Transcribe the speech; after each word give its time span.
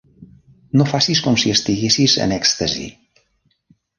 No 0.79 0.87
facis 0.93 1.19
com 1.25 1.37
si 1.43 1.51
estiguessis 1.57 2.17
en 2.25 2.33
èxtasi. 2.39 2.87